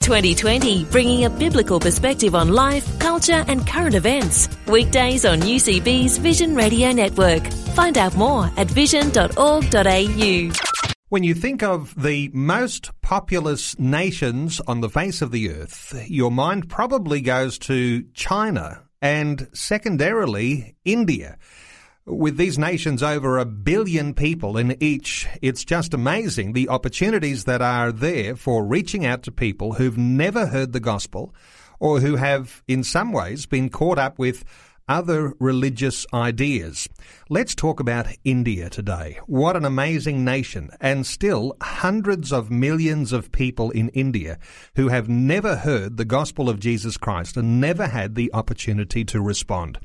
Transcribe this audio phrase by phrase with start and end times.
[0.00, 4.48] 2020, bringing a biblical perspective on life, culture, and current events.
[4.66, 7.46] Weekdays on UCB's Vision Radio Network.
[7.74, 10.52] Find out more at vision.org.au.
[11.10, 16.30] When you think of the most populous nations on the face of the earth, your
[16.30, 21.36] mind probably goes to China and secondarily India.
[22.10, 27.62] With these nations over a billion people in each, it's just amazing the opportunities that
[27.62, 31.32] are there for reaching out to people who've never heard the gospel
[31.78, 34.44] or who have, in some ways, been caught up with
[34.88, 36.88] other religious ideas.
[37.28, 39.20] Let's talk about India today.
[39.26, 44.40] What an amazing nation, and still hundreds of millions of people in India
[44.74, 49.20] who have never heard the gospel of Jesus Christ and never had the opportunity to
[49.20, 49.78] respond.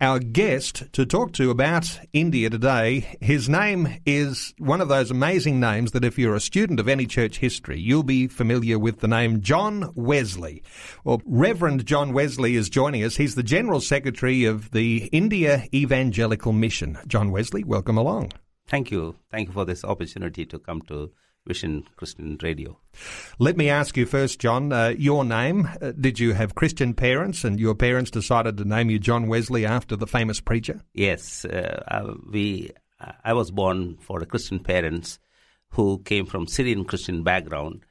[0.00, 5.60] Our guest to talk to about India today, his name is one of those amazing
[5.60, 9.08] names that if you're a student of any church history, you'll be familiar with the
[9.08, 10.64] name John Wesley.
[11.04, 13.16] Well, Reverend John Wesley is joining us.
[13.16, 16.98] He's the General Secretary of the India Evangelical Mission.
[17.06, 18.32] John Wesley, welcome along.
[18.66, 19.14] Thank you.
[19.30, 21.12] Thank you for this opportunity to come to
[21.46, 22.78] Vision Christian Radio.
[23.38, 25.68] Let me ask you first, John, uh, your name.
[25.80, 29.66] Uh, did you have Christian parents and your parents decided to name you John Wesley
[29.66, 30.80] after the famous preacher?
[30.94, 31.44] Yes.
[31.44, 32.70] Uh, we,
[33.22, 35.18] I was born for Christian parents
[35.70, 37.84] who came from Syrian Christian background.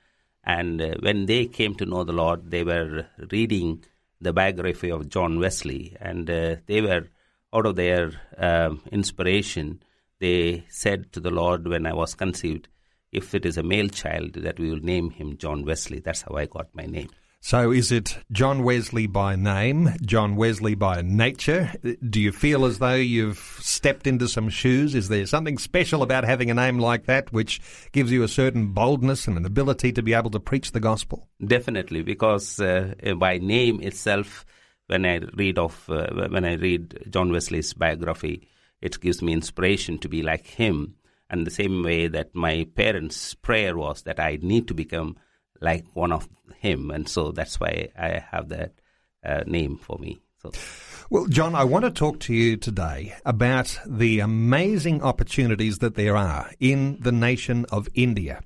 [0.44, 3.84] And uh, when they came to know the Lord, they were reading
[4.20, 5.96] the biography of John Wesley.
[6.00, 7.08] And uh, they were,
[7.54, 9.84] out of their um, inspiration,
[10.20, 12.68] they said to the Lord when I was conceived,
[13.14, 16.00] if it is a male child, that we will name him John Wesley.
[16.00, 17.10] That's how I got my name.
[17.46, 21.74] So is it John Wesley by name, John Wesley by nature?
[22.10, 24.96] Do you feel as though you've stepped into some shoes?
[24.96, 27.60] Is there something special about having a name like that which
[27.92, 31.28] gives you a certain boldness and an ability to be able to preach the gospel?
[31.46, 34.46] Definitely, because uh, by name itself,
[34.88, 38.48] when I read of uh, when I read John Wesley's biography,
[38.82, 40.96] it gives me inspiration to be like him
[41.34, 45.18] and the same way that my parents' prayer was that I need to become
[45.60, 46.30] like one of
[46.60, 48.74] him, and so that's why I have that
[49.26, 50.22] uh, name for me.
[50.44, 50.52] So.
[51.10, 56.16] Well, John, I want to talk to you today about the amazing opportunities that there
[56.16, 58.42] are in the nation of India.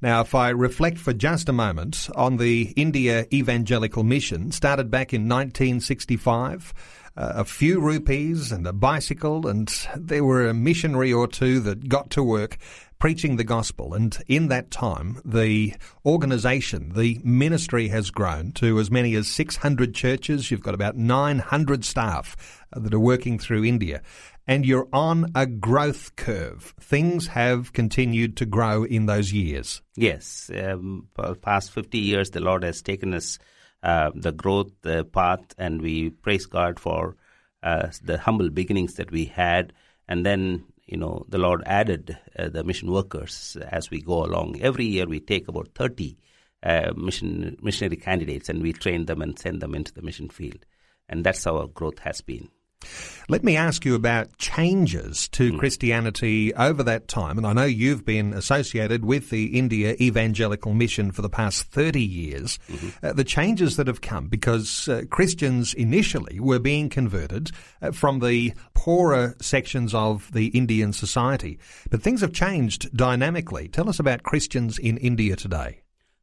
[0.00, 5.14] Now, if I reflect for just a moment on the India Evangelical Mission, started back
[5.14, 6.74] in 1965,
[7.16, 11.88] uh, a few rupees and a bicycle, and there were a missionary or two that
[11.88, 12.58] got to work
[12.98, 13.94] preaching the gospel.
[13.94, 15.74] And in that time, the
[16.04, 20.50] organization, the ministry has grown to as many as 600 churches.
[20.50, 24.02] You've got about 900 staff uh, that are working through India.
[24.46, 26.74] And you're on a growth curve.
[26.80, 29.80] Things have continued to grow in those years.
[29.96, 30.50] Yes.
[30.54, 31.08] Um,
[31.40, 33.38] past 50 years, the Lord has taken us
[33.84, 37.16] uh, the growth the path, and we praise God for
[37.62, 39.74] uh, the humble beginnings that we had.
[40.08, 44.60] And then, you know, the Lord added uh, the mission workers as we go along.
[44.60, 46.16] Every year we take about 30
[46.62, 50.64] uh, mission missionary candidates and we train them and send them into the mission field.
[51.08, 52.48] And that's how our growth has been.
[53.26, 55.58] Let me ask you about changes to mm.
[55.58, 57.38] Christianity over that time.
[57.38, 62.02] And I know you've been associated with the India Evangelical Mission for the past 30
[62.02, 62.58] years.
[62.68, 63.06] Mm-hmm.
[63.06, 68.20] Uh, the changes that have come because uh, Christians initially were being converted uh, from
[68.20, 71.58] the poorer sections of the Indian society.
[71.90, 73.68] But things have changed dynamically.
[73.68, 75.80] Tell us about Christians in India today.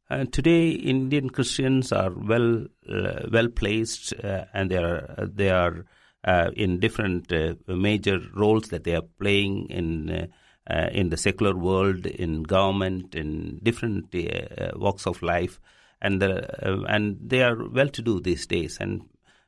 [0.08, 5.86] Uh, today, Indian Christians are well uh, well placed, uh, and they are they are
[6.24, 10.26] uh, in different uh, major roles that they are playing in uh,
[10.70, 15.60] uh in the secular world, in government, in different uh, walks of life,
[16.00, 18.78] and and they are well to do these days.
[18.80, 19.02] And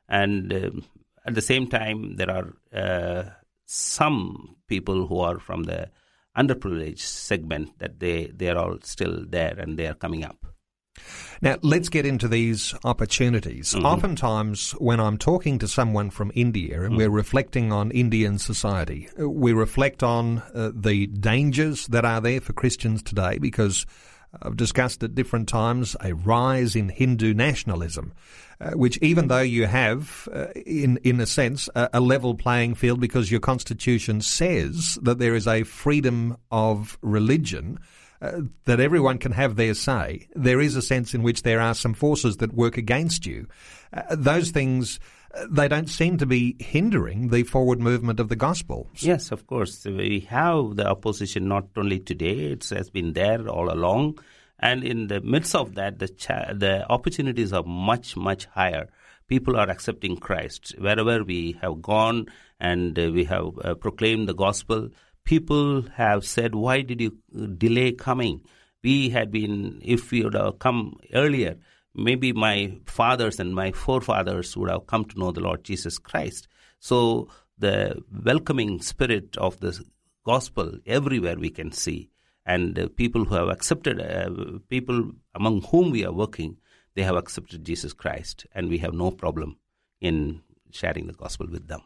[0.09, 0.83] and um,
[1.25, 5.89] at the same time, there are some people who are from the
[6.37, 10.45] underprivileged segment that they they are all still there and they are coming up.
[11.41, 13.73] Now, let's get into these opportunities.
[13.73, 13.85] Mm-hmm.
[13.85, 16.97] Oftentimes, when I'm talking to someone from India and mm-hmm.
[16.97, 22.53] we're reflecting on Indian society, we reflect on uh, the dangers that are there for
[22.53, 23.85] Christians today because
[24.41, 28.13] I've discussed at different times a rise in Hindu nationalism,
[28.59, 32.75] uh, which even though you have, uh, in, in a sense, a, a, level playing
[32.75, 37.79] field because your constitution says that there is a freedom of religion,
[38.21, 41.73] uh, that everyone can have their say, there is a sense in which there are
[41.73, 43.47] some forces that work against you.
[43.93, 44.99] Uh, those things
[45.49, 48.89] they don't seem to be hindering the forward movement of the gospel.
[48.95, 49.85] Yes, of course.
[49.85, 54.19] We have the opposition not only today, it has been there all along.
[54.59, 58.89] And in the midst of that, the, the opportunities are much, much higher.
[59.27, 60.75] People are accepting Christ.
[60.77, 62.27] Wherever we have gone
[62.59, 64.89] and uh, we have uh, proclaimed the gospel,
[65.25, 67.17] people have said, Why did you
[67.57, 68.41] delay coming?
[68.83, 71.57] We had been, if we would have come earlier,
[71.95, 76.47] maybe my fathers and my forefathers would have come to know the Lord Jesus Christ.
[76.79, 79.83] So the welcoming spirit of the
[80.25, 82.09] gospel everywhere we can see,
[82.45, 86.57] and uh, people who have accepted, uh, people among whom we are working,
[86.95, 89.57] they have accepted Jesus Christ, and we have no problem
[89.99, 90.41] in
[90.71, 91.81] sharing the gospel with them.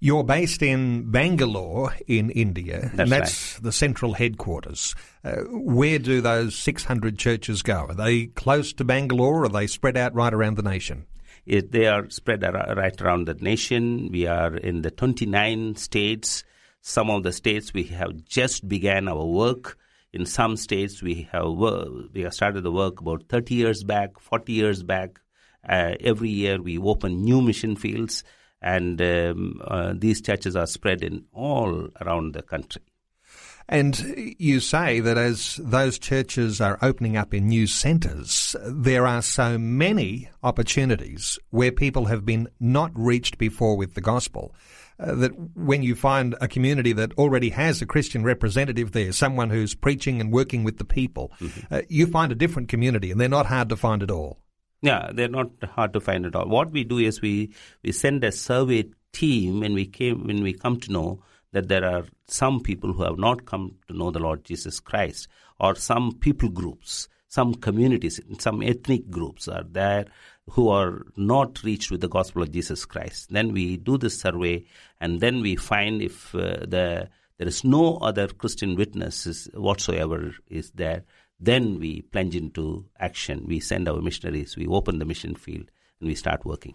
[0.00, 3.64] You're based in Bangalore in India, that's and that's right.
[3.64, 4.94] the central headquarters.
[5.24, 7.86] Uh, where do those 600 churches go?
[7.88, 11.06] Are they close to Bangalore or are they spread out right around the nation?
[11.46, 14.10] It, they are spread ar- right around the nation.
[14.10, 16.44] We are in the 29 states.
[16.80, 19.78] Some of the states we have just began our work.
[20.12, 24.52] In some states we have we have started the work about 30 years back, 40
[24.52, 25.20] years back.
[25.68, 28.22] Uh, every year we open new mission fields
[28.62, 32.82] and um, uh, these churches are spread in all around the country.
[33.68, 39.22] And you say that as those churches are opening up in new centres, there are
[39.22, 44.54] so many opportunities where people have been not reached before with the gospel.
[44.98, 49.50] Uh, that when you find a community that already has a Christian representative there, someone
[49.50, 51.74] who's preaching and working with the people, mm-hmm.
[51.74, 54.38] uh, you find a different community and they're not hard to find at all.
[54.82, 56.48] Yeah, they're not hard to find at all.
[56.48, 57.52] What we do is we,
[57.82, 61.84] we send a survey team when we came when we come to know that there
[61.84, 65.28] are some people who have not come to know the Lord Jesus Christ,
[65.58, 70.04] or some people groups, some communities, some ethnic groups are there
[70.50, 73.30] who are not reached with the gospel of Jesus Christ.
[73.30, 74.64] Then we do this survey,
[75.00, 77.08] and then we find if uh, the
[77.38, 81.04] there is no other Christian witnesses whatsoever is there
[81.38, 83.44] then we plunge into action.
[83.46, 85.70] We send our missionaries, we open the mission field,
[86.00, 86.74] and we start working.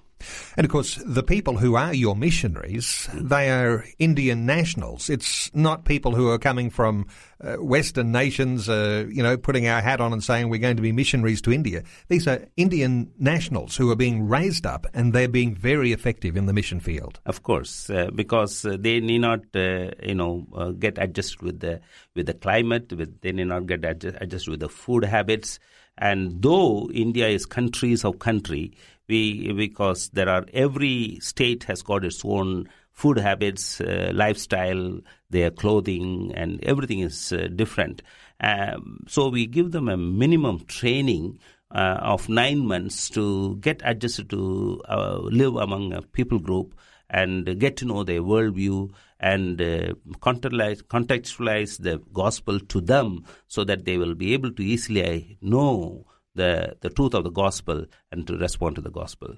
[0.56, 5.10] And of course, the people who are your missionaries, they are Indian nationals.
[5.10, 7.08] It's not people who are coming from
[7.44, 10.82] uh, Western nations, uh, you know, putting our hat on and saying we're going to
[10.84, 11.84] be missionaries to India.
[12.08, 16.46] These are Indian nationals who are being raised up and they're being very effective in
[16.46, 17.20] the mission field.
[17.26, 21.60] Of course, uh, because uh, they need not, uh, you know, uh, get adjusted with
[21.62, 21.82] the
[22.16, 22.94] with the climate.
[22.94, 25.60] With, they need not get adjust, adjusted with the food habits.
[25.98, 28.74] And though India is countries of country,
[29.12, 35.00] we because there are every state has got its own food habits, uh, lifestyle,
[35.30, 38.02] their clothing, and everything is uh, different.
[38.40, 41.40] Um, so we give them a minimum training
[41.72, 46.74] uh, of nine months to get adjusted to uh, live among a people group
[47.10, 53.64] and get to know their worldview and uh, contextualize, contextualize the gospel to them so
[53.64, 56.06] that they will be able to easily know
[56.36, 59.38] the, the truth of the gospel and to respond to the gospel.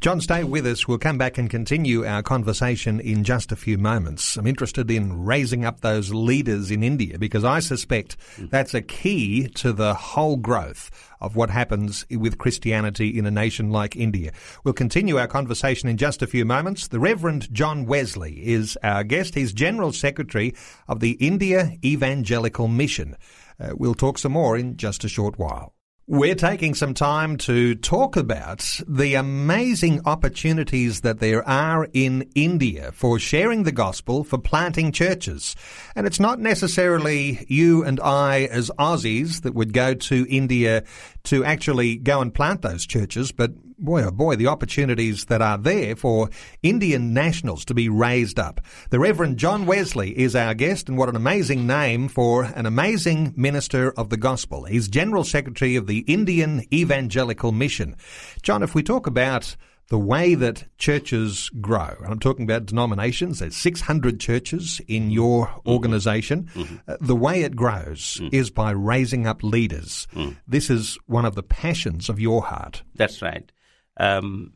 [0.00, 0.86] John, stay with us.
[0.86, 4.36] We'll come back and continue our conversation in just a few moments.
[4.36, 9.48] I'm interested in raising up those leaders in India because I suspect that's a key
[9.54, 10.90] to the whole growth
[11.22, 14.32] of what happens with Christianity in a nation like India.
[14.64, 16.88] We'll continue our conversation in just a few moments.
[16.88, 19.34] The Reverend John Wesley is our guest.
[19.34, 20.54] He's General Secretary
[20.86, 23.16] of the India Evangelical Mission.
[23.58, 25.75] Uh, we'll talk some more in just a short while.
[26.08, 32.92] We're taking some time to talk about the amazing opportunities that there are in India
[32.92, 35.56] for sharing the gospel, for planting churches.
[35.96, 40.84] And it's not necessarily you and I as Aussies that would go to India
[41.24, 45.58] to actually go and plant those churches, but boy, oh boy, the opportunities that are
[45.58, 46.30] there for
[46.62, 48.60] Indian nationals to be raised up.
[48.90, 53.34] The Reverend John Wesley is our guest, and what an amazing name for an amazing
[53.36, 54.64] minister of the gospel.
[54.64, 57.96] He's General Secretary of the Indian Evangelical Mission.
[58.42, 59.56] John, if we talk about
[59.88, 65.46] the way that churches grow, and I'm talking about denominations, there's 600 churches in your
[65.46, 65.70] mm-hmm.
[65.70, 66.50] organization.
[66.54, 66.76] Mm-hmm.
[66.88, 68.32] Uh, the way it grows mm.
[68.32, 70.08] is by raising up leaders.
[70.12, 70.36] Mm.
[70.46, 72.82] This is one of the passions of your heart.
[72.96, 73.50] That's right.
[73.96, 74.52] Um,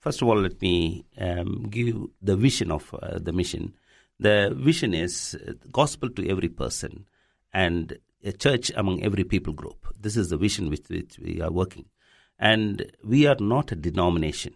[0.00, 3.74] first of all, let me um, give the vision of uh, the mission.
[4.20, 7.06] The vision is uh, gospel to every person
[7.52, 9.86] and a church among every people group.
[9.98, 11.86] This is the vision with which we are working.
[12.38, 14.54] And we are not a denomination.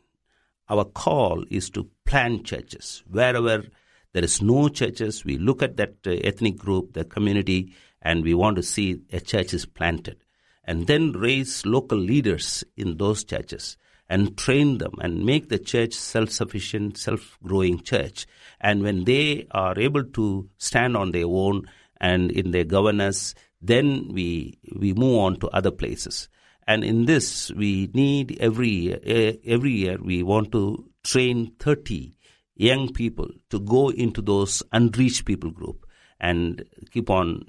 [0.69, 3.03] Our call is to plant churches.
[3.09, 3.65] Wherever
[4.13, 8.35] there is no churches, we look at that uh, ethnic group, the community, and we
[8.35, 10.17] want to see a church is planted.
[10.65, 13.77] And then raise local leaders in those churches
[14.13, 18.27] and train them and make the church self-sufficient, self-growing church.
[18.61, 21.67] And when they are able to stand on their own
[21.99, 26.29] and in their governance, then we we move on to other places.
[26.67, 32.15] And in this, we need every year, every year we want to train 30
[32.55, 35.82] young people to go into those unreached people group
[36.23, 37.45] and keep on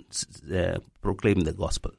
[0.54, 1.92] uh, proclaiming the gospel.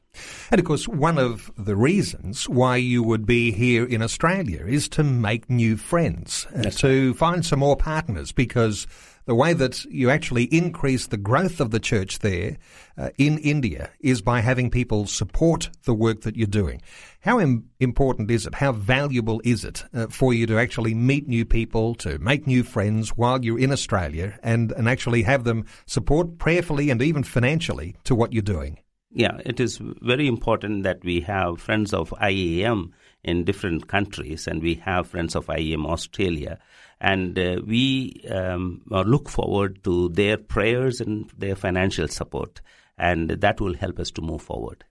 [0.50, 4.88] And of course, one of the reasons why you would be here in Australia is
[4.90, 8.86] to make new friends, uh, to find some more partners, because
[9.26, 12.58] the way that you actually increase the growth of the church there
[12.96, 16.82] uh, in India is by having people support the work that you're doing.
[17.20, 18.54] How Im- important is it?
[18.54, 22.62] How valuable is it uh, for you to actually meet new people, to make new
[22.62, 27.96] friends while you're in Australia and, and actually have them support prayerfully and even financially
[28.04, 28.78] to what you're doing?
[29.16, 32.90] Yeah, it is very important that we have friends of IEM
[33.22, 36.58] in different countries, and we have friends of IEM Australia,
[37.04, 42.62] and uh, we um, look forward to their prayers and their financial support,
[42.96, 44.84] and that will help us to move forward.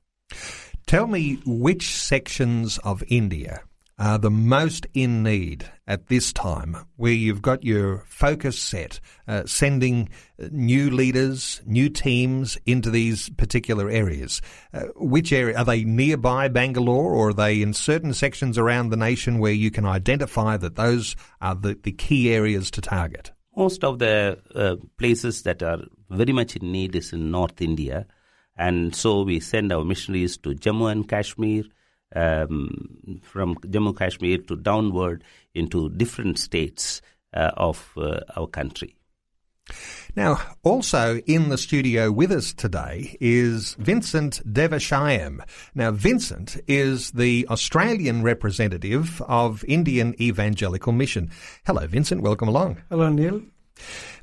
[0.85, 3.63] Tell me which sections of India
[4.03, 9.43] are the most in need at this time, where you've got your focus set, uh,
[9.45, 10.09] sending
[10.41, 14.41] uh, new leaders, new teams into these particular areas?
[14.73, 18.97] Uh, which area are they nearby Bangalore, or are they in certain sections around the
[18.97, 23.31] nation where you can identify that those are the, the key areas to target?
[23.55, 25.79] Most of the uh, places that are
[26.09, 28.05] very much in need is in North India,
[28.57, 31.63] and so we send our missionaries to Jammu and Kashmir
[32.15, 37.01] um, from Jammu Kashmir to downward into different states
[37.33, 38.95] uh, of uh, our country.
[40.15, 45.39] Now, also in the studio with us today is Vincent Devashayam.
[45.73, 51.31] Now, Vincent is the Australian representative of Indian Evangelical Mission.
[51.65, 52.21] Hello, Vincent.
[52.21, 52.81] Welcome along.
[52.89, 53.41] Hello, Neil.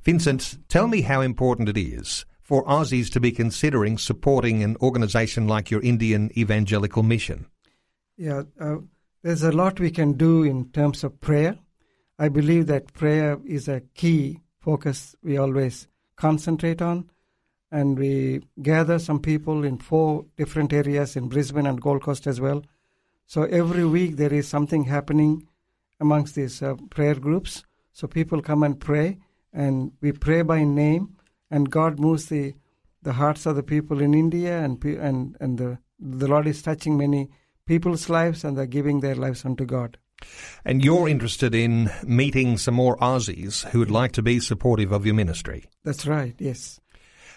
[0.02, 5.49] Vincent, tell me how important it is for Aussies to be considering supporting an organisation
[5.49, 7.47] like your Indian Evangelical Mission.
[8.20, 8.76] Yeah, uh,
[9.22, 11.56] there's a lot we can do in terms of prayer.
[12.18, 17.08] I believe that prayer is a key focus we always concentrate on.
[17.72, 22.42] And we gather some people in four different areas in Brisbane and Gold Coast as
[22.42, 22.62] well.
[23.24, 25.48] So every week there is something happening
[25.98, 27.64] amongst these uh, prayer groups.
[27.94, 29.16] So people come and pray,
[29.50, 31.16] and we pray by name,
[31.50, 32.52] and God moves the
[33.02, 36.98] the hearts of the people in India, and and and the the Lord is touching
[36.98, 37.30] many
[37.70, 39.96] people's lives and they're giving their lives unto God.
[40.64, 45.06] And you're interested in meeting some more Aussies who would like to be supportive of
[45.06, 45.66] your ministry.
[45.84, 46.80] That's right, yes.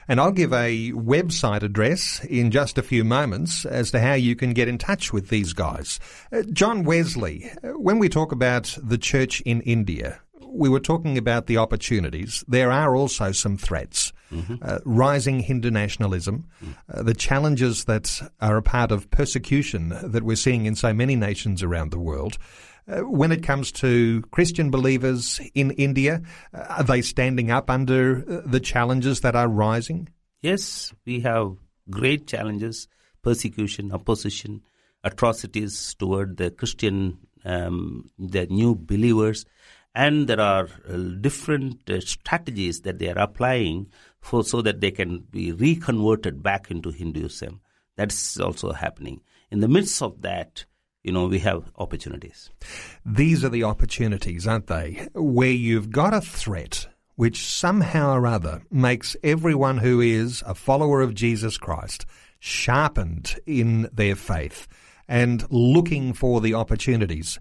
[0.08, 4.36] And I'll give a website address in just a few moments as to how you
[4.36, 6.00] can get in touch with these guys.
[6.32, 10.20] Uh, John Wesley, uh, when we talk about the church in India,
[10.54, 12.44] we were talking about the opportunities.
[12.48, 14.14] There are also some threats.
[14.32, 14.56] Mm-hmm.
[14.64, 16.48] Uh, rising Hindu nationalism,
[16.92, 21.16] uh, the challenges that are a part of persecution that we're seeing in so many
[21.16, 22.40] nations around the world.
[22.88, 26.22] Uh, when it comes to Christian believers in India,
[26.54, 30.10] uh, are they standing up under uh, the challenges that are rising?
[30.42, 31.56] Yes, we have
[31.90, 32.88] great challenges
[33.22, 34.62] persecution, opposition,
[35.04, 39.46] atrocities toward the Christian, um, the new believers
[39.96, 43.88] and there are uh, different uh, strategies that they are applying
[44.22, 47.62] for so that they can be reconverted back into Hinduism.
[47.96, 49.22] That's also happening.
[49.52, 50.66] In the midst of that,
[51.04, 52.50] you know, we have opportunities.
[53.06, 55.08] These are the opportunities, aren't they?
[55.14, 61.02] Where you've got a threat which somehow or other makes everyone who is a follower
[61.02, 62.06] of Jesus Christ
[62.40, 64.68] sharpened in their faith
[65.08, 67.38] and looking for the opportunities.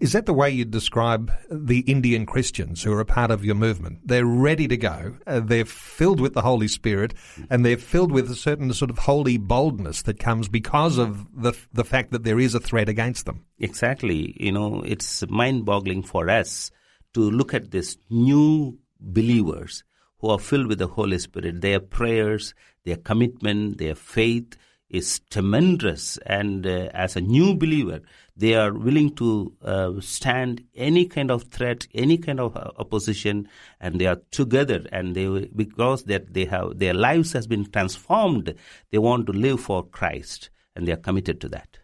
[0.00, 3.54] Is that the way you'd describe the Indian Christians who are a part of your
[3.54, 4.00] movement?
[4.04, 5.16] They're ready to go.
[5.26, 7.14] Uh, they're filled with the Holy Spirit,
[7.50, 11.52] and they're filled with a certain sort of holy boldness that comes because of the
[11.72, 13.44] the fact that there is a threat against them.
[13.58, 14.34] Exactly.
[14.40, 16.70] You know, it's mind-boggling for us
[17.14, 19.84] to look at these new believers
[20.18, 21.60] who are filled with the Holy Spirit.
[21.60, 22.54] Their prayers,
[22.84, 24.56] their commitment, their faith
[24.88, 26.16] is tremendous.
[26.24, 28.00] And uh, as a new believer,
[28.36, 33.48] they are willing to uh, stand any kind of threat, any kind of uh, opposition,
[33.80, 34.84] and they are together.
[34.92, 38.54] And they because that they have their lives has been transformed,
[38.90, 41.78] they want to live for Christ, and they are committed to that.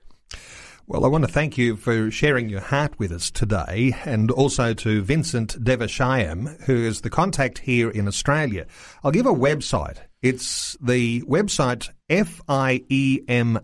[0.86, 4.74] Well, I want to thank you for sharing your heart with us today and also
[4.74, 8.66] to Vincent Devashayam, who is the contact here in Australia.
[9.04, 9.98] I'll give a website.
[10.22, 13.62] It's the website fiema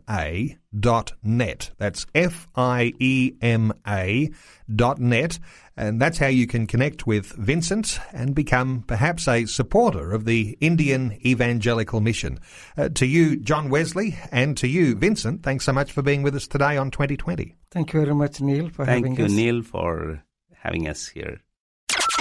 [0.79, 1.71] dot net.
[1.79, 4.35] That's fiema
[4.75, 5.39] dot net.
[5.77, 10.59] And that's how you can connect with Vincent and become perhaps a supporter of the
[10.61, 12.41] Indian Evangelical Mission.
[12.77, 16.35] Uh, to you, John Wesley, and to you, Vincent, thanks so much for being with
[16.35, 17.55] us today on 2020.
[17.71, 19.33] Thank you very much, Neil, for Thank having you, us.
[19.33, 21.41] Neil, for having us here.